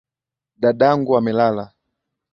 Dadangu 0.61 1.11
amelala. 1.19 1.65